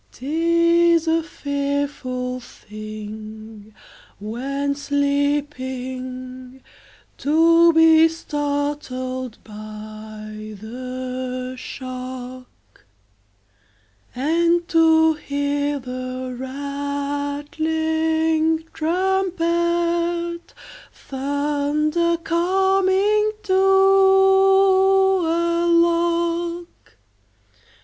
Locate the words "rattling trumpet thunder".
16.35-22.17